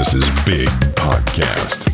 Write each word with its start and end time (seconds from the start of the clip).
This 0.00 0.14
is 0.14 0.30
Big 0.46 0.66
Podcast. 0.96 1.86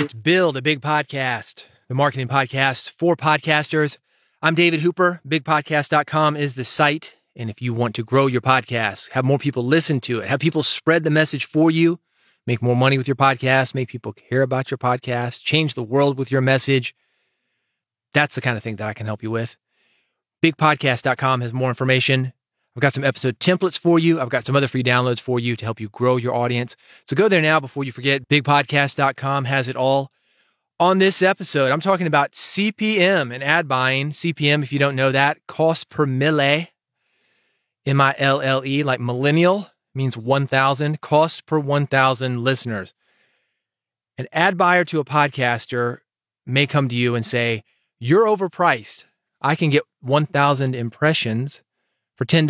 It's 0.00 0.12
Build 0.12 0.56
a 0.56 0.62
Big 0.62 0.80
Podcast, 0.80 1.64
the 1.88 1.94
marketing 1.96 2.28
podcast 2.28 2.90
for 2.90 3.16
podcasters. 3.16 3.98
I'm 4.40 4.54
David 4.54 4.78
Hooper. 4.78 5.20
BigPodcast.com 5.26 6.36
is 6.36 6.54
the 6.54 6.62
site. 6.62 7.16
And 7.34 7.50
if 7.50 7.60
you 7.60 7.74
want 7.74 7.96
to 7.96 8.04
grow 8.04 8.28
your 8.28 8.42
podcast, 8.42 9.10
have 9.10 9.24
more 9.24 9.40
people 9.40 9.66
listen 9.66 10.00
to 10.02 10.20
it, 10.20 10.28
have 10.28 10.38
people 10.38 10.62
spread 10.62 11.02
the 11.02 11.10
message 11.10 11.46
for 11.46 11.68
you, 11.68 11.98
make 12.46 12.62
more 12.62 12.76
money 12.76 12.96
with 12.96 13.08
your 13.08 13.16
podcast, 13.16 13.74
make 13.74 13.88
people 13.88 14.12
care 14.12 14.42
about 14.42 14.70
your 14.70 14.78
podcast, 14.78 15.42
change 15.42 15.74
the 15.74 15.82
world 15.82 16.18
with 16.20 16.30
your 16.30 16.42
message, 16.42 16.94
that's 18.14 18.36
the 18.36 18.40
kind 18.40 18.56
of 18.56 18.62
thing 18.62 18.76
that 18.76 18.86
I 18.86 18.94
can 18.94 19.06
help 19.06 19.24
you 19.24 19.32
with. 19.32 19.56
BigPodcast.com 20.44 21.40
has 21.40 21.52
more 21.52 21.70
information. 21.70 22.34
I've 22.76 22.82
got 22.82 22.92
some 22.92 23.04
episode 23.04 23.38
templates 23.38 23.78
for 23.78 23.98
you. 23.98 24.20
I've 24.20 24.28
got 24.28 24.44
some 24.44 24.54
other 24.54 24.68
free 24.68 24.82
downloads 24.82 25.18
for 25.18 25.40
you 25.40 25.56
to 25.56 25.64
help 25.64 25.80
you 25.80 25.88
grow 25.88 26.18
your 26.18 26.34
audience. 26.34 26.76
So 27.06 27.16
go 27.16 27.26
there 27.26 27.40
now 27.40 27.58
before 27.58 27.84
you 27.84 27.92
forget. 27.92 28.28
BigPodcast.com 28.28 29.46
has 29.46 29.66
it 29.66 29.76
all. 29.76 30.12
On 30.78 30.98
this 30.98 31.22
episode, 31.22 31.72
I'm 31.72 31.80
talking 31.80 32.06
about 32.06 32.32
CPM 32.32 33.32
and 33.32 33.42
ad 33.42 33.66
buying. 33.66 34.10
CPM, 34.10 34.62
if 34.62 34.74
you 34.74 34.78
don't 34.78 34.94
know 34.94 35.10
that, 35.10 35.38
cost 35.48 35.88
per 35.88 36.04
mille, 36.04 36.38
in 36.38 36.66
M 37.86 38.00
I 38.02 38.14
L 38.18 38.42
L 38.42 38.62
E, 38.62 38.82
like 38.82 39.00
millennial 39.00 39.70
means 39.94 40.18
1,000, 40.18 41.00
cost 41.00 41.46
per 41.46 41.58
1,000 41.58 42.44
listeners. 42.44 42.92
An 44.18 44.28
ad 44.32 44.58
buyer 44.58 44.84
to 44.84 45.00
a 45.00 45.04
podcaster 45.04 46.00
may 46.44 46.66
come 46.66 46.90
to 46.90 46.94
you 46.94 47.14
and 47.14 47.24
say, 47.24 47.64
You're 47.98 48.26
overpriced. 48.26 49.06
I 49.40 49.54
can 49.54 49.70
get 49.70 49.84
1,000 50.02 50.74
impressions 50.74 51.62
for 52.16 52.24
$10 52.24 52.48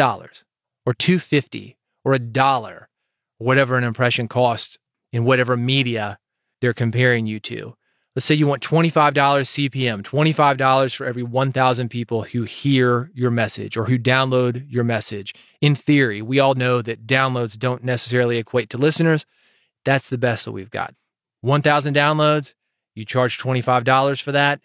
or 0.84 0.94
250 0.94 1.76
or 2.04 2.14
a 2.14 2.18
dollar, 2.18 2.88
whatever 3.38 3.76
an 3.76 3.84
impression 3.84 4.28
costs 4.28 4.78
in 5.12 5.24
whatever 5.24 5.56
media 5.56 6.18
they're 6.60 6.72
comparing 6.72 7.26
you 7.26 7.40
to. 7.40 7.76
Let's 8.14 8.24
say 8.24 8.34
you 8.34 8.46
want 8.46 8.62
$25 8.62 9.12
CPM, 9.12 10.02
$25 10.02 10.95
for 10.95 11.04
every 11.04 11.23
1,000 11.23 11.90
people 11.90 12.23
who 12.23 12.45
hear 12.45 13.10
your 13.12 13.30
message 13.30 13.76
or 13.76 13.84
who 13.84 13.98
download 13.98 14.64
your 14.70 14.84
message. 14.84 15.34
In 15.60 15.74
theory, 15.74 16.23
we 16.23 16.40
all 16.40 16.54
know 16.54 16.80
that 16.80 17.06
downloads 17.06 17.58
don't 17.58 17.84
necessarily 17.84 18.38
equate 18.38 18.70
to 18.70 18.78
listeners. 18.78 19.26
That's 19.84 20.08
the 20.08 20.16
best 20.16 20.46
that 20.46 20.52
we've 20.52 20.70
got. 20.70 20.95
1,000 21.42 21.95
downloads, 21.95 22.54
you 22.95 23.04
charge 23.04 23.38
$25 23.38 24.23
for 24.23 24.32
that. 24.32 24.60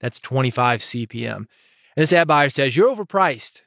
That's 0.00 0.18
25 0.18 0.80
CPM. 0.80 1.36
And 1.36 1.46
this 1.96 2.12
ad 2.12 2.26
buyer 2.26 2.50
says, 2.50 2.76
You're 2.76 2.94
overpriced. 2.94 3.62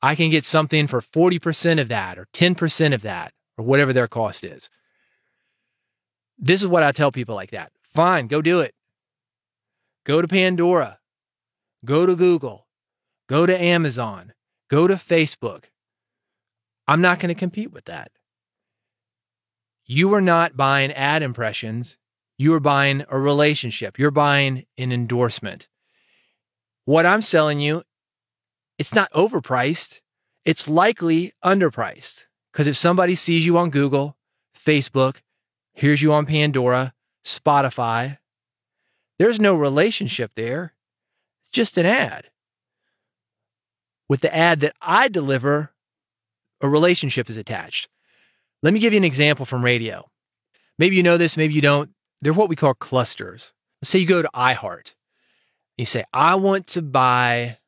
I 0.00 0.14
can 0.14 0.30
get 0.30 0.44
something 0.44 0.86
for 0.86 1.00
40% 1.00 1.80
of 1.80 1.88
that 1.88 2.18
or 2.18 2.26
10% 2.32 2.94
of 2.94 3.02
that 3.02 3.32
or 3.56 3.64
whatever 3.64 3.92
their 3.92 4.08
cost 4.08 4.44
is. 4.44 4.70
This 6.38 6.62
is 6.62 6.68
what 6.68 6.84
I 6.84 6.92
tell 6.92 7.10
people 7.10 7.34
like 7.34 7.50
that. 7.50 7.72
Fine, 7.82 8.28
go 8.28 8.40
do 8.40 8.60
it. 8.60 8.74
Go 10.04 10.22
to 10.22 10.28
Pandora. 10.28 10.98
Go 11.84 12.06
to 12.06 12.14
Google. 12.14 12.66
Go 13.28 13.44
to 13.44 13.60
Amazon. 13.60 14.32
Go 14.68 14.86
to 14.86 14.94
Facebook. 14.94 15.64
I'm 16.86 17.00
not 17.00 17.18
going 17.18 17.28
to 17.28 17.38
compete 17.38 17.72
with 17.72 17.86
that. 17.86 18.10
You 19.84 20.14
are 20.14 20.20
not 20.20 20.56
buying 20.56 20.92
ad 20.92 21.22
impressions. 21.22 21.96
You 22.38 22.54
are 22.54 22.60
buying 22.60 23.04
a 23.08 23.18
relationship. 23.18 23.98
You're 23.98 24.10
buying 24.10 24.64
an 24.76 24.92
endorsement. 24.92 25.68
What 26.84 27.04
I'm 27.04 27.22
selling 27.22 27.60
you, 27.60 27.82
it's 28.78 28.94
not 28.94 29.12
overpriced. 29.12 30.00
It's 30.44 30.68
likely 30.68 31.32
underpriced. 31.44 32.26
Because 32.52 32.66
if 32.66 32.76
somebody 32.76 33.14
sees 33.14 33.44
you 33.44 33.58
on 33.58 33.70
Google, 33.70 34.16
Facebook, 34.56 35.20
hears 35.74 36.00
you 36.00 36.12
on 36.12 36.26
Pandora, 36.26 36.94
Spotify, 37.24 38.18
there's 39.18 39.40
no 39.40 39.54
relationship 39.54 40.32
there. 40.34 40.74
It's 41.42 41.50
just 41.50 41.76
an 41.76 41.86
ad. 41.86 42.30
With 44.08 44.20
the 44.20 44.34
ad 44.34 44.60
that 44.60 44.74
I 44.80 45.08
deliver, 45.08 45.72
a 46.60 46.68
relationship 46.68 47.28
is 47.28 47.36
attached. 47.36 47.88
Let 48.62 48.72
me 48.72 48.80
give 48.80 48.92
you 48.92 48.96
an 48.96 49.04
example 49.04 49.44
from 49.44 49.64
radio. 49.64 50.08
Maybe 50.78 50.96
you 50.96 51.02
know 51.02 51.16
this, 51.16 51.36
maybe 51.36 51.54
you 51.54 51.60
don't. 51.60 51.90
They're 52.20 52.32
what 52.32 52.48
we 52.48 52.56
call 52.56 52.74
clusters. 52.74 53.52
Say 53.82 54.00
you 54.00 54.06
go 54.06 54.22
to 54.22 54.30
iHeart. 54.34 54.94
You 55.76 55.84
say, 55.84 56.04
I 56.12 56.34
want 56.36 56.66
to 56.68 56.82
buy 56.82 57.58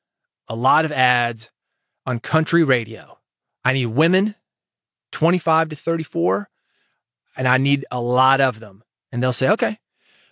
a 0.50 0.56
lot 0.56 0.84
of 0.84 0.90
ads 0.90 1.52
on 2.04 2.18
country 2.18 2.64
radio. 2.64 3.18
I 3.64 3.72
need 3.72 3.86
women 3.86 4.34
25 5.12 5.70
to 5.70 5.76
34, 5.76 6.50
and 7.36 7.46
I 7.46 7.56
need 7.56 7.86
a 7.92 8.00
lot 8.00 8.40
of 8.40 8.58
them. 8.58 8.82
And 9.12 9.22
they'll 9.22 9.32
say, 9.32 9.48
okay, 9.48 9.78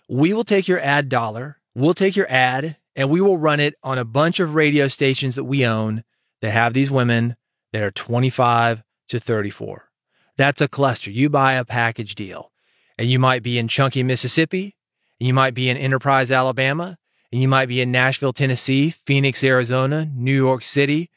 we 0.09 0.33
will 0.33 0.43
take 0.43 0.67
your 0.67 0.81
ad 0.81 1.07
dollar, 1.07 1.59
we'll 1.73 1.93
take 1.93 2.17
your 2.17 2.29
ad, 2.29 2.75
and 2.97 3.09
we 3.09 3.21
will 3.21 3.37
run 3.37 3.61
it 3.61 3.75
on 3.81 3.97
a 3.97 4.03
bunch 4.03 4.41
of 4.41 4.55
radio 4.55 4.89
stations 4.89 5.35
that 5.35 5.45
we 5.45 5.65
own 5.65 6.03
that 6.41 6.51
have 6.51 6.73
these 6.73 6.91
women 6.91 7.37
that 7.71 7.81
are 7.81 7.91
25 7.91 8.83
to 9.07 9.19
34. 9.19 9.89
That's 10.35 10.61
a 10.61 10.67
cluster. 10.67 11.11
You 11.11 11.29
buy 11.29 11.53
a 11.53 11.63
package 11.63 12.15
deal, 12.15 12.51
and 12.97 13.09
you 13.09 13.19
might 13.19 13.41
be 13.41 13.57
in 13.57 13.69
Chunky, 13.69 14.03
Mississippi, 14.03 14.75
and 15.17 15.27
you 15.27 15.33
might 15.33 15.53
be 15.53 15.69
in 15.69 15.77
Enterprise, 15.77 16.29
Alabama, 16.29 16.97
and 17.31 17.41
you 17.41 17.47
might 17.47 17.67
be 17.67 17.81
in 17.81 17.91
Nashville, 17.91 18.33
Tennessee, 18.33 18.89
Phoenix, 18.89 19.43
Arizona, 19.43 20.09
New 20.13 20.35
York 20.35 20.63
City. 20.63 21.09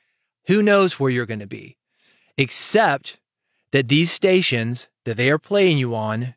Who 0.47 0.63
knows 0.63 1.01
where 1.01 1.11
you're 1.11 1.27
going 1.27 1.41
to 1.41 1.47
be? 1.47 1.77
Except 2.37 3.19
that 3.73 3.89
these 3.89 4.11
stations 4.11 4.89
that 5.05 5.17
they 5.17 5.31
are 5.31 5.39
playing 5.39 5.79
you 5.79 5.95
on 5.95 6.35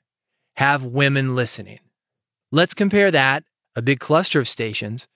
have 0.55 0.83
women 0.83 1.35
listening. 1.35 1.79
Let's 2.51 2.73
compare 2.73 3.11
that, 3.11 3.43
a 3.75 3.81
big 3.81 3.99
cluster 3.99 4.39
of 4.39 4.47
stations, 4.47 5.07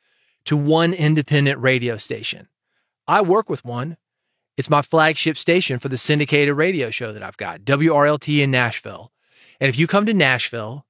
to 0.46 0.58
one 0.58 0.94
independent 0.94 1.59
radio 1.59 1.96
station. 1.98 2.48
I 3.08 3.22
work 3.22 3.50
with 3.50 3.64
one. 3.64 3.98
It's 4.58 4.69
my 4.69 4.81
flagship 4.81 5.38
station 5.38 5.80
for 5.80 5.88
the 5.88 5.98
syndicated 5.98 6.56
radio 6.56 6.90
show 6.90 7.14
that 7.14 7.24
I've 7.24 7.38
got, 7.38 7.62
WRLT 7.62 8.44
in 8.44 8.52
Nashville. 8.52 9.14
And 9.62 9.69
if 9.69 9.80
you 9.80 9.88
come 9.88 10.06
to 10.06 10.14
Nashville 10.14 10.86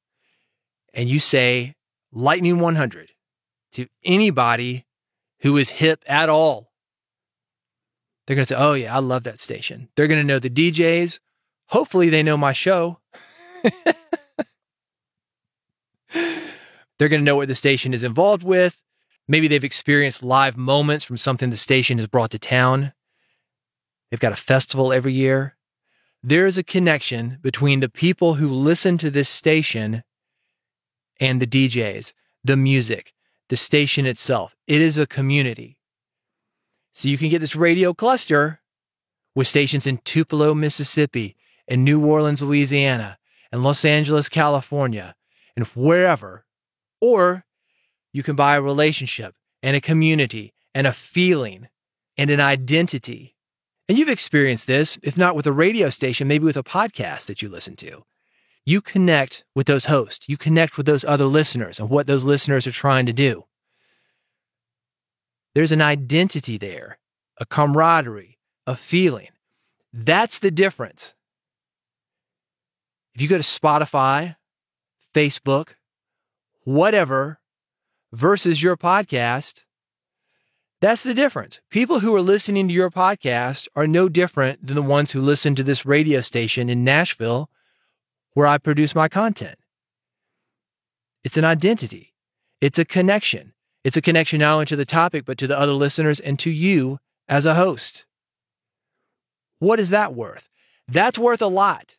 and 0.93 1.07
you 1.07 1.19
say 1.19 1.75
Lightning 2.11 2.59
100 2.59 3.11
to 3.73 3.87
anybody 4.03 4.85
who 5.41 5.57
is 5.57 5.69
hip 5.69 6.03
at 6.07 6.29
all, 6.29 6.71
they're 8.25 8.35
going 8.35 8.45
to 8.45 8.53
say, 8.53 8.59
Oh, 8.59 8.73
yeah, 8.73 8.95
I 8.95 8.99
love 8.99 9.23
that 9.23 9.39
station. 9.39 9.89
They're 9.95 10.07
going 10.07 10.19
to 10.19 10.27
know 10.27 10.39
the 10.39 10.49
DJs. 10.49 11.19
Hopefully, 11.67 12.09
they 12.09 12.23
know 12.23 12.37
my 12.37 12.53
show. 12.53 12.99
They're 16.99 17.07
going 17.07 17.21
to 17.21 17.25
know 17.25 17.37
what 17.37 17.47
the 17.47 17.55
station 17.55 17.93
is 17.93 18.03
involved 18.03 18.43
with. 18.43 18.77
Maybe 19.27 19.47
they've 19.47 19.63
experienced 19.63 20.21
live 20.21 20.57
moments 20.57 21.05
from 21.05 21.17
something 21.17 21.49
the 21.49 21.57
station 21.57 21.97
has 21.97 22.07
brought 22.07 22.31
to 22.31 22.39
town. 22.39 22.93
They've 24.11 24.19
got 24.19 24.33
a 24.33 24.37
festival 24.37 24.91
every 24.91 25.13
year. 25.13 25.55
There 26.21 26.45
is 26.45 26.57
a 26.57 26.63
connection 26.63 27.37
between 27.41 27.79
the 27.79 27.89
people 27.89 28.33
who 28.35 28.49
listen 28.49 28.97
to 28.97 29.09
this 29.09 29.29
station 29.29 30.03
and 31.19 31.41
the 31.41 31.47
DJs, 31.47 32.11
the 32.43 32.57
music, 32.57 33.13
the 33.49 33.57
station 33.57 34.05
itself. 34.05 34.55
It 34.67 34.81
is 34.81 34.97
a 34.97 35.07
community. 35.07 35.77
So 36.93 37.07
you 37.07 37.17
can 37.17 37.29
get 37.29 37.39
this 37.39 37.55
radio 37.55 37.93
cluster 37.93 38.61
with 39.35 39.47
stations 39.47 39.85
in 39.85 39.97
Tupelo, 39.99 40.53
Mississippi, 40.53 41.35
and 41.67 41.83
New 41.83 42.03
Orleans, 42.03 42.41
Louisiana, 42.41 43.17
and 43.51 43.63
Los 43.63 43.85
Angeles, 43.85 44.29
California, 44.29 45.15
and 45.55 45.65
wherever 45.67 46.45
or 47.01 47.45
you 48.11 48.23
can 48.23 48.35
buy 48.35 48.55
a 48.55 48.61
relationship 48.61 49.35
and 49.61 49.75
a 49.75 49.81
community 49.81 50.53
and 50.73 50.87
a 50.87 50.93
feeling 50.93 51.67
and 52.17 52.29
an 52.29 52.39
identity. 52.39 53.35
And 53.87 53.97
you've 53.97 54.09
experienced 54.09 54.67
this, 54.67 54.99
if 55.01 55.17
not 55.17 55.35
with 55.35 55.47
a 55.47 55.51
radio 55.51 55.89
station, 55.89 56.27
maybe 56.27 56.45
with 56.45 56.57
a 56.57 56.63
podcast 56.63 57.25
that 57.25 57.41
you 57.41 57.49
listen 57.49 57.75
to. 57.77 58.03
You 58.65 58.81
connect 58.81 59.45
with 59.55 59.67
those 59.67 59.85
hosts, 59.85 60.27
you 60.29 60.37
connect 60.37 60.77
with 60.77 60.85
those 60.85 61.03
other 61.03 61.25
listeners 61.25 61.79
and 61.79 61.89
what 61.89 62.07
those 62.07 62.23
listeners 62.23 62.67
are 62.67 62.71
trying 62.71 63.05
to 63.07 63.13
do. 63.13 63.45
There's 65.55 65.71
an 65.71 65.81
identity 65.81 66.57
there, 66.57 66.99
a 67.37 67.45
camaraderie, 67.45 68.37
a 68.67 68.75
feeling. 68.75 69.29
That's 69.91 70.39
the 70.39 70.51
difference. 70.51 71.13
If 73.15 73.21
you 73.21 73.27
go 73.27 73.37
to 73.37 73.43
Spotify, 73.43 74.35
Facebook, 75.13 75.75
whatever 76.63 77.39
versus 78.13 78.61
your 78.61 78.77
podcast, 78.77 79.63
that's 80.81 81.03
the 81.03 81.13
difference. 81.13 81.59
People 81.69 81.99
who 81.99 82.15
are 82.15 82.21
listening 82.21 82.67
to 82.67 82.73
your 82.73 82.89
podcast 82.89 83.67
are 83.75 83.87
no 83.87 84.07
different 84.07 84.65
than 84.65 84.75
the 84.75 84.81
ones 84.81 85.11
who 85.11 85.21
listen 85.21 85.55
to 85.55 85.63
this 85.63 85.85
radio 85.85 86.21
station 86.21 86.69
in 86.69 86.83
Nashville 86.83 87.49
where 88.33 88.47
I 88.47 88.57
produce 88.57 88.95
my 88.95 89.09
content. 89.09 89.59
It's 91.23 91.35
an 91.35 91.43
identity. 91.43 92.13
It's 92.61 92.79
a 92.79 92.85
connection. 92.85 93.53
It's 93.89 93.97
a 93.97 94.03
connection 94.03 94.41
not 94.41 94.53
only 94.53 94.65
to 94.67 94.75
the 94.75 94.85
topic, 94.85 95.25
but 95.25 95.39
to 95.39 95.47
the 95.47 95.57
other 95.57 95.73
listeners 95.73 96.19
and 96.19 96.37
to 96.37 96.51
you 96.51 96.99
as 97.27 97.47
a 97.47 97.55
host. 97.55 98.05
What 99.57 99.79
is 99.79 99.89
that 99.89 100.13
worth? 100.13 100.47
That's 100.87 101.17
worth 101.17 101.41
a 101.41 101.47
lot. 101.47 101.95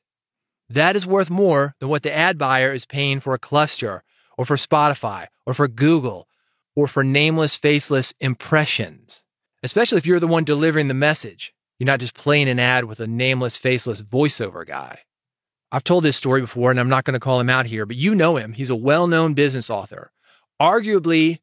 That 0.69 0.95
is 0.95 1.05
worth 1.05 1.31
more 1.31 1.75
than 1.81 1.89
what 1.89 2.05
the 2.05 2.15
ad 2.15 2.39
buyer 2.39 2.73
is 2.73 2.87
paying 2.87 3.19
for 3.19 3.35
a 3.35 3.41
cluster 3.41 4.05
or 4.39 4.45
for 4.45 4.55
Spotify 4.55 5.27
or 5.45 5.53
for 5.53 5.67
Google 5.67 6.29
or 6.77 6.87
for 6.87 7.03
nameless, 7.03 7.57
faceless 7.57 8.15
impressions, 8.21 9.25
especially 9.65 9.99
if 9.99 10.07
you're 10.07 10.21
the 10.21 10.29
one 10.29 10.45
delivering 10.45 10.87
the 10.87 10.95
message. 10.95 11.53
You're 11.81 11.89
not 11.89 11.99
just 11.99 12.15
playing 12.15 12.49
an 12.49 12.61
ad 12.61 12.85
with 12.85 13.01
a 13.01 13.09
nameless, 13.09 13.57
faceless 13.57 14.01
voiceover 14.01 14.65
guy. 14.65 15.01
I've 15.73 15.83
told 15.83 16.05
this 16.05 16.17
story 16.17 16.41
before 16.41 16.71
and 16.71 16.79
I'm 16.79 16.89
not 16.89 17.03
going 17.03 17.15
to 17.15 17.19
call 17.19 17.41
him 17.41 17.51
out 17.51 17.67
here, 17.67 17.85
but 17.85 17.97
you 17.97 18.15
know 18.15 18.37
him. 18.37 18.53
He's 18.53 18.71
a 18.71 18.77
well 18.77 19.09
known 19.09 19.35
business 19.35 19.69
author, 19.69 20.13
arguably 20.63 21.41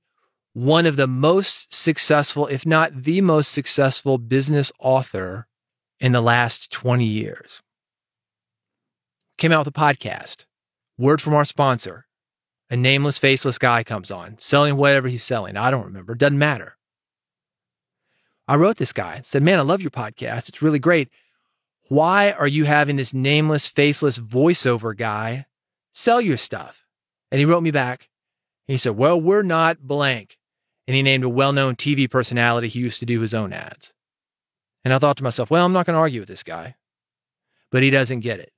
one 0.57 0.88
of 0.88 0.95
the 0.95 1.06
most 1.06 1.71
successful, 1.71 2.48
if 2.48 2.65
not 2.65 3.04
the 3.04 3.21
most 3.21 3.51
successful 3.51 4.18
business 4.18 4.71
author 4.80 5.45
in 6.00 6.13
the 6.13 6.21
last 6.21 6.71
20 6.71 7.06
years. 7.06 7.62
Came 9.38 9.51
out 9.51 9.68
with 9.68 9.75
a 9.75 9.80
podcast. 9.80 10.45
Word 10.98 11.21
from 11.21 11.36
our 11.36 11.45
sponsor. 11.45 12.07
A 12.71 12.75
nameless, 12.75 13.19
faceless 13.19 13.59
guy 13.59 13.83
comes 13.83 14.09
on, 14.09 14.39
selling 14.39 14.77
whatever 14.77 15.07
he's 15.07 15.24
selling. 15.24 15.57
I 15.57 15.69
don't 15.69 15.86
remember. 15.86 16.15
Doesn't 16.15 16.39
matter. 16.39 16.75
I 18.48 18.56
wrote 18.56 18.77
this 18.77 18.94
guy, 18.94 19.21
said, 19.24 19.44
Man, 19.44 19.59
I 19.59 19.62
love 19.62 19.83
your 19.83 19.92
podcast. 19.92 20.50
It's 20.50 20.63
really 20.63 20.80
great. 20.80 21.09
Why 21.88 22.31
are 22.31 22.48
you 22.48 22.63
having 22.63 22.95
this 22.95 23.13
nameless, 23.13 23.68
faceless 23.68 24.18
voiceover 24.18 24.98
guy 24.98 25.45
sell 25.94 26.19
your 26.19 26.38
stuff? 26.38 26.83
And 27.31 27.38
he 27.38 27.45
wrote 27.45 27.62
me 27.62 27.69
back. 27.69 28.09
He 28.65 28.77
said, 28.77 28.98
Well, 28.98 29.21
we're 29.21 29.44
not 29.44 29.81
blank. 29.81 30.36
And 30.88 30.95
he 30.95 31.04
named 31.04 31.24
a 31.24 31.30
well 31.30 31.51
known 31.51 31.75
TV 31.75 32.10
personality 32.10 32.69
he 32.69 32.80
used 32.80 33.00
to 33.00 33.06
do 33.06 33.22
his 33.22 33.34
own 33.34 33.54
ads. 33.54 33.94
And 34.86 34.94
I 34.94 35.00
thought 35.00 35.18
to 35.18 35.24
myself, 35.24 35.51
Well, 35.51 35.66
I'm 35.66 35.74
not 35.74 35.86
going 35.86 35.95
to 35.95 36.00
argue 36.00 36.22
with 36.22 36.30
this 36.30 36.44
guy. 36.44 36.75
But 37.72 37.84
he 37.84 37.89
doesn't 37.89 38.22
get 38.22 38.39
it. 38.39 38.54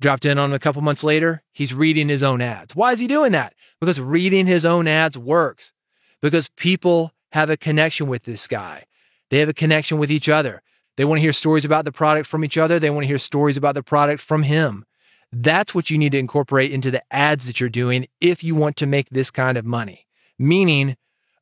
Dropped 0.00 0.24
in 0.24 0.38
on 0.38 0.50
him 0.50 0.54
a 0.54 0.60
couple 0.60 0.82
months 0.82 1.02
later. 1.02 1.42
He's 1.52 1.74
reading 1.74 2.08
his 2.08 2.22
own 2.22 2.40
ads. 2.40 2.76
Why 2.76 2.92
is 2.92 3.00
he 3.00 3.06
doing 3.06 3.32
that? 3.32 3.54
Because 3.80 4.00
reading 4.00 4.46
his 4.46 4.64
own 4.64 4.86
ads 4.86 5.18
works. 5.18 5.72
Because 6.20 6.48
people 6.56 7.12
have 7.32 7.50
a 7.50 7.56
connection 7.56 8.06
with 8.06 8.22
this 8.22 8.46
guy. 8.46 8.84
They 9.30 9.40
have 9.40 9.48
a 9.48 9.54
connection 9.54 9.98
with 9.98 10.10
each 10.10 10.28
other. 10.28 10.62
They 10.96 11.04
want 11.04 11.18
to 11.18 11.22
hear 11.22 11.32
stories 11.32 11.64
about 11.64 11.84
the 11.84 11.92
product 11.92 12.28
from 12.28 12.44
each 12.44 12.56
other. 12.56 12.78
They 12.78 12.90
want 12.90 13.02
to 13.02 13.08
hear 13.08 13.18
stories 13.18 13.56
about 13.56 13.74
the 13.74 13.82
product 13.82 14.22
from 14.22 14.44
him. 14.44 14.84
That's 15.32 15.74
what 15.74 15.90
you 15.90 15.98
need 15.98 16.12
to 16.12 16.18
incorporate 16.18 16.70
into 16.70 16.92
the 16.92 17.02
ads 17.12 17.46
that 17.46 17.58
you're 17.58 17.68
doing 17.68 18.06
if 18.20 18.44
you 18.44 18.54
want 18.54 18.76
to 18.76 18.86
make 18.86 19.10
this 19.10 19.32
kind 19.32 19.58
of 19.58 19.64
money, 19.64 20.06
meaning 20.38 20.96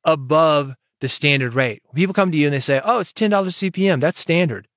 above 0.04 0.74
the 1.00 1.08
standard 1.08 1.54
rate. 1.54 1.82
People 1.94 2.14
come 2.14 2.30
to 2.30 2.36
you 2.36 2.46
and 2.46 2.54
they 2.54 2.60
say, 2.60 2.80
"Oh, 2.84 3.00
it's 3.00 3.12
$10 3.12 3.56
CPM." 3.56 4.00
That's 4.00 4.20
standard. 4.20 4.68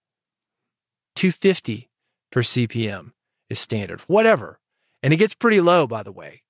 250 1.16 1.90
per 2.32 2.42
CPM 2.42 3.14
is 3.50 3.60
standard. 3.60 4.02
Whatever. 4.02 4.60
And 5.02 5.14
it 5.14 5.18
gets 5.18 5.36
pretty 5.36 5.62
low 5.62 5.88
by 5.88 6.04
the 6.04 6.12
way. 6.12 6.44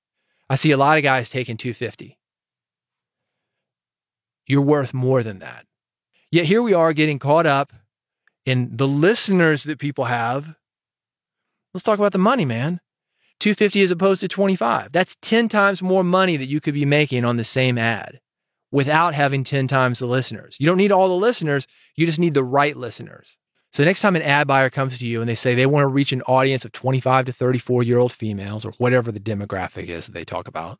I 0.48 0.56
see 0.56 0.70
a 0.70 0.76
lot 0.76 0.96
of 0.96 1.02
guys 1.04 1.28
taking 1.28 1.56
250. 1.56 2.18
You're 4.46 4.60
worth 4.60 4.94
more 4.94 5.22
than 5.22 5.40
that. 5.40 5.66
Yet 6.30 6.46
here 6.46 6.62
we 6.62 6.72
are 6.72 6.92
getting 6.92 7.18
caught 7.18 7.46
up 7.46 7.72
in 8.44 8.76
the 8.76 8.86
listeners 8.86 9.64
that 9.64 9.78
people 9.78 10.04
have. 10.04 10.54
Let's 11.74 11.82
talk 11.84 11.98
about 11.98 12.12
the 12.12 12.18
money, 12.18 12.44
man. 12.44 12.80
250 13.40 13.82
as 13.82 13.90
opposed 13.90 14.20
to 14.20 14.28
25. 14.28 14.92
That's 14.92 15.16
10 15.22 15.48
times 15.48 15.82
more 15.82 16.04
money 16.04 16.36
that 16.36 16.48
you 16.48 16.60
could 16.60 16.74
be 16.74 16.84
making 16.84 17.24
on 17.24 17.36
the 17.36 17.44
same 17.44 17.78
ad 17.78 18.20
without 18.72 19.14
having 19.14 19.44
10 19.44 19.68
times 19.68 19.98
the 19.98 20.06
listeners. 20.06 20.56
You 20.58 20.66
don't 20.66 20.78
need 20.78 20.92
all 20.92 21.08
the 21.08 21.14
listeners, 21.14 21.66
you 21.94 22.06
just 22.06 22.18
need 22.18 22.34
the 22.34 22.44
right 22.44 22.76
listeners. 22.76 23.36
So 23.72 23.84
next 23.84 24.00
time 24.00 24.16
an 24.16 24.22
ad 24.22 24.46
buyer 24.46 24.70
comes 24.70 24.98
to 24.98 25.06
you 25.06 25.20
and 25.20 25.28
they 25.28 25.34
say 25.34 25.54
they 25.54 25.66
want 25.66 25.82
to 25.82 25.88
reach 25.88 26.12
an 26.12 26.22
audience 26.22 26.64
of 26.64 26.72
25 26.72 27.26
to 27.26 27.32
34 27.32 27.82
year 27.82 27.98
old 27.98 28.12
females 28.12 28.64
or 28.64 28.72
whatever 28.78 29.12
the 29.12 29.20
demographic 29.20 29.88
is 29.88 30.06
that 30.06 30.12
they 30.12 30.24
talk 30.24 30.48
about, 30.48 30.78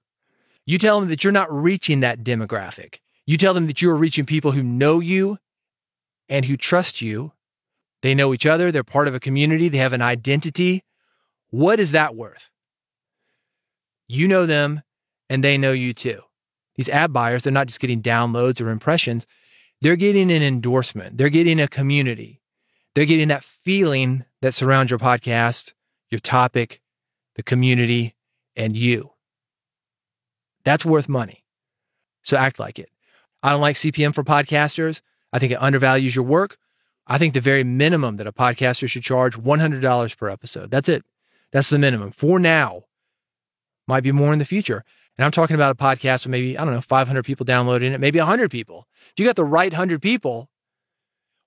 you 0.65 0.79
tell 0.79 0.99
them 0.99 1.11
that 1.11 1.23
you're 1.23 1.33
not 1.33 1.53
reaching 1.53 2.01
that 2.01 2.25
demographic. 2.25 3.01
You 3.27 3.37
tell 3.37 3.55
them 3.55 3.67
that 3.67 3.83
you 3.83 3.91
are 3.91 3.97
reaching 3.97 4.25
people 4.25 4.53
who 4.53 4.63
know 4.63 5.01
you 5.01 5.39
and 6.29 6.45
who 6.45 6.57
trust 6.57 7.03
you. 7.03 7.33
They 8.03 8.15
know 8.15 8.33
each 8.33 8.47
other, 8.47 8.73
they're 8.73 8.85
part 8.85 9.09
of 9.09 9.15
a 9.15 9.21
community, 9.21 9.69
they 9.69 9.79
have 9.79 9.93
an 9.93 10.03
identity. 10.03 10.83
What 11.51 11.81
is 11.81 11.93
that 11.93 12.15
worth? 12.15 12.51
You 14.09 14.29
know 14.29 14.47
them 14.47 14.83
and 15.29 15.43
they 15.43 15.59
know 15.59 15.73
you 15.73 15.93
too. 15.93 16.23
These 16.77 16.89
ad 16.89 17.13
buyers, 17.13 17.43
they're 17.43 17.53
not 17.53 17.67
just 17.67 17.81
getting 17.81 18.03
downloads 18.03 18.61
or 18.61 18.71
impressions, 18.71 19.27
they're 19.81 19.97
getting 19.97 20.31
an 20.31 20.43
endorsement, 20.43 21.17
they're 21.17 21.29
getting 21.29 21.61
a 21.61 21.69
community, 21.69 22.41
they're 22.95 23.07
getting 23.07 23.29
that 23.29 23.45
feeling 23.45 24.25
that 24.43 24.55
surrounds 24.55 24.91
your 24.91 24.99
podcast, 24.99 25.73
your 26.11 26.19
topic, 26.19 26.81
the 27.35 27.43
community, 27.43 28.15
and 28.55 28.77
you. 28.77 29.13
That's 30.65 30.85
worth 30.85 31.09
money. 31.09 31.45
So 32.23 32.37
act 32.37 32.59
like 32.59 32.79
it. 32.79 32.91
I 33.43 33.51
don't 33.51 33.61
like 33.61 33.77
CPM 33.77 34.15
for 34.15 34.25
podcasters. 34.25 35.01
I 35.33 35.39
think 35.39 35.53
it 35.53 35.63
undervalues 35.63 36.17
your 36.17 36.25
work. 36.25 36.59
I 37.07 37.19
think 37.19 37.35
the 37.35 37.41
very 37.41 37.63
minimum 37.63 38.17
that 38.17 38.27
a 38.27 38.33
podcaster 38.33 38.89
should 38.89 39.03
charge 39.03 39.37
$100 39.37 40.17
per 40.17 40.29
episode. 40.29 40.71
That's 40.71 40.89
it. 40.89 41.05
That's 41.53 41.71
the 41.71 41.79
minimum 41.79 42.11
for 42.11 42.39
now. 42.39 42.85
Might 43.89 44.03
be 44.03 44.13
more 44.13 44.33
in 44.33 44.39
the 44.39 44.45
future. 44.45 44.85
And 45.17 45.25
I'm 45.25 45.31
talking 45.31 45.55
about 45.55 45.73
a 45.73 45.75
podcast 45.75 46.25
with 46.25 46.29
maybe, 46.29 46.59
I 46.59 46.65
don't 46.65 46.75
know, 46.75 46.81
500 46.81 47.25
people 47.25 47.45
downloading 47.45 47.93
it, 47.93 48.01
maybe 48.01 48.19
100 48.19 48.51
people. 48.51 48.87
If 49.13 49.15
you 49.19 49.25
got 49.25 49.37
the 49.37 49.45
right 49.45 49.73
100 49.73 50.03
people, 50.03 50.51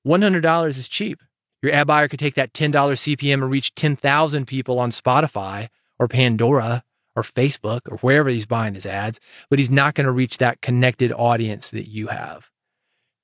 $100 0.08 0.68
is 0.68 0.88
cheap. 0.88 1.22
Your 1.62 1.74
ad 1.74 1.88
buyer 1.88 2.08
could 2.08 2.20
take 2.20 2.36
that 2.36 2.54
$10 2.54 2.72
CPM 2.72 3.34
and 3.34 3.52
reach 3.52 3.76
10,000 3.76 4.46
people 4.48 4.80
on 4.80 4.92
Spotify 4.92 5.68
or 6.00 6.08
Pandora 6.08 6.84
or 7.16 7.22
Facebook 7.22 7.82
or 7.90 7.98
wherever 7.98 8.30
he's 8.30 8.46
buying 8.46 8.74
his 8.74 8.86
ads, 8.86 9.20
but 9.50 9.60
he's 9.60 9.70
not 9.70 9.94
going 9.94 10.06
to 10.06 10.12
reach 10.12 10.38
that 10.38 10.62
connected 10.62 11.12
audience 11.12 11.70
that 11.72 11.90
you 11.90 12.08
have. 12.08 12.50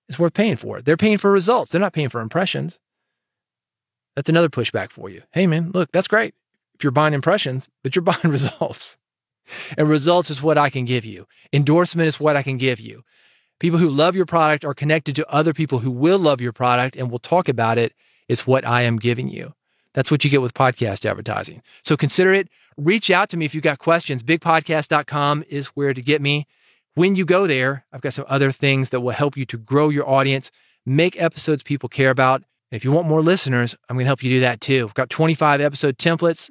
It's 0.10 0.20
worth 0.20 0.34
paying 0.34 0.58
for. 0.58 0.82
They're 0.82 0.98
paying 0.98 1.18
for 1.18 1.32
results. 1.32 1.72
They're 1.72 1.82
not 1.82 1.94
paying 1.94 2.10
for 2.10 2.22
impressions. 2.22 2.80
That's 4.16 4.30
another 4.30 4.50
pushback 4.50 4.92
for 4.92 5.10
you. 5.10 5.24
Hey, 5.32 5.48
man, 5.48 5.72
look, 5.72 5.92
that's 5.92 6.08
great 6.08 6.36
if 6.76 6.84
you're 6.84 6.92
buying 6.92 7.14
impressions, 7.14 7.70
but 7.84 7.96
you're 7.96 8.04
buying 8.14 8.20
results. 8.24 8.98
And 9.78 9.88
results 9.88 10.30
is 10.30 10.42
what 10.42 10.58
I 10.58 10.70
can 10.70 10.86
give 10.86 11.06
you. 11.06 11.28
Endorsement 11.54 12.08
is 12.08 12.20
what 12.20 12.36
I 12.36 12.44
can 12.44 12.58
give 12.58 12.80
you. 12.80 13.04
People 13.60 13.80
who 13.80 13.90
love 13.90 14.16
your 14.16 14.26
product 14.26 14.66
are 14.66 14.74
connected 14.74 15.16
to 15.16 15.30
other 15.30 15.54
people 15.54 15.80
who 15.80 15.92
will 15.92 16.20
love 16.20 16.42
your 16.42 16.52
product 16.52 16.96
and 16.96 17.10
will 17.10 17.20
talk 17.20 17.48
about 17.48 17.78
it 17.78 17.94
is 18.28 18.46
what 18.46 18.66
I 18.66 18.82
am 18.82 18.98
giving 18.98 19.30
you. 19.30 19.54
That's 19.94 20.12
what 20.12 20.24
you 20.24 20.30
get 20.30 20.42
with 20.42 20.54
podcast 20.54 21.06
advertising. 21.10 21.62
So 21.84 21.96
consider 21.96 22.34
it. 22.34 22.50
Reach 22.78 23.10
out 23.10 23.30
to 23.30 23.38
me 23.38 23.46
if 23.46 23.56
you've 23.56 23.64
got 23.64 23.80
questions. 23.80 24.24
Bigpodcast.com 24.24 25.46
is 25.48 25.68
where 25.68 25.94
to 25.94 26.02
get 26.02 26.22
me. 26.22 26.48
When 26.96 27.16
you 27.16 27.24
go 27.24 27.48
there, 27.48 27.86
I've 27.94 28.02
got 28.02 28.14
some 28.14 28.26
other 28.28 28.52
things 28.52 28.90
that 28.90 29.00
will 29.00 29.12
help 29.14 29.38
you 29.38 29.46
to 29.46 29.58
grow 29.58 29.90
your 29.90 30.10
audience, 30.10 30.52
make 30.86 31.22
episodes 31.22 31.64
people 31.64 31.88
care 31.88 32.10
about. 32.10 32.42
And 32.72 32.78
if 32.78 32.84
you 32.84 32.92
want 32.92 33.08
more 33.08 33.22
listeners, 33.22 33.76
I'm 33.90 33.96
going 33.96 34.04
to 34.04 34.08
help 34.08 34.24
you 34.24 34.30
do 34.30 34.40
that 34.42 34.60
too. 34.60 34.86
I've 34.88 34.94
got 34.94 35.10
25 35.10 35.62
episode 35.62 35.98
templates. 35.98 36.50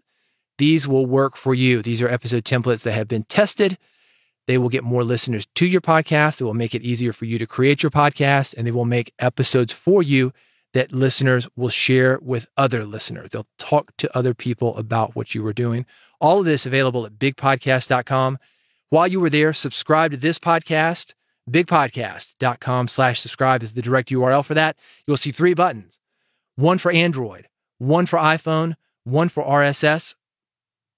These 0.58 0.87
will 0.87 1.06
work 1.06 1.37
for 1.37 1.54
you. 1.54 1.82
These 1.82 2.00
are 2.02 2.08
episode 2.08 2.44
templates 2.44 2.82
that 2.84 2.92
have 2.92 3.08
been 3.08 3.25
tested. 3.25 3.78
They 4.46 4.58
will 4.58 4.68
get 4.68 4.84
more 4.84 5.04
listeners 5.04 5.46
to 5.54 5.66
your 5.66 5.80
podcast. 5.80 6.40
It 6.40 6.44
will 6.44 6.54
make 6.54 6.75
it 6.75 6.82
easier 6.82 7.12
for 7.12 7.25
you 7.25 7.38
to 7.38 7.46
create 7.46 7.82
your 7.82 7.90
podcast 7.90 8.54
and 8.56 8.66
they 8.66 8.70
will 8.70 8.84
make 8.84 9.12
episodes 9.18 9.73
for 9.73 10.02
you 10.02 10.32
that 10.75 10.92
listeners 10.92 11.49
will 11.56 11.68
share 11.68 12.18
with 12.20 12.46
other 12.56 12.84
listeners. 12.84 13.30
They'll 13.30 13.46
talk 13.58 13.96
to 13.99 14.16
other 14.16 14.34
people 14.34 14.76
about 14.76 15.16
what 15.16 15.34
you 15.34 15.42
were 15.42 15.52
doing. 15.52 15.87
All 16.20 16.40
of 16.40 16.44
this 16.44 16.66
available 16.66 17.06
at 17.06 17.12
bigpodcast.com. 17.12 18.38
While 18.90 19.08
you 19.08 19.20
were 19.20 19.30
there, 19.30 19.52
subscribe 19.52 20.11
to 20.11 20.16
this 20.16 20.38
podcast. 20.38 21.14
Bigpodcast.com 21.50 22.88
slash 22.88 23.20
subscribe 23.20 23.62
is 23.62 23.75
the 23.75 23.82
direct 23.82 24.08
URL 24.11 24.44
for 24.44 24.54
that. 24.54 24.76
You'll 25.06 25.16
see 25.16 25.32
three 25.32 25.54
buttons 25.54 25.99
one 26.56 26.78
for 26.78 26.92
Android, 26.92 27.49
one 27.78 28.06
for 28.06 28.18
iPhone, 28.18 28.75
one 29.04 29.28
for 29.28 29.44
RSS. 29.44 30.14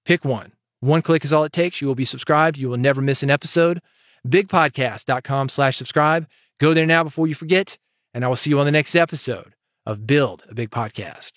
Pick 0.07 0.25
one. 0.25 0.53
One 0.81 1.03
click 1.03 1.25
is 1.25 1.33
all 1.33 1.45
it 1.45 1.53
takes. 1.53 1.81
You 1.81 1.89
will 1.89 1.97
be 1.97 2.05
subscribed. 2.05 2.57
You 2.57 2.69
will 2.69 2.77
never 2.77 3.03
miss 3.03 3.23
an 3.23 3.31
episode. 3.31 3.83
Bigpodcast.com 4.27 5.49
slash 5.49 5.77
subscribe. 5.77 6.27
Go 6.59 6.73
there 6.73 6.87
now 6.87 7.05
before 7.05 7.27
you 7.27 7.35
forget, 7.35 7.77
and 8.15 8.25
I 8.25 8.29
will 8.29 8.37
see 8.37 8.51
you 8.51 8.59
on 8.59 8.67
the 8.67 8.73
next 8.73 8.95
episode 8.95 9.53
of 9.85 10.07
Build 10.07 10.45
a 10.49 10.55
Big 10.55 10.71
Podcast. 10.71 11.33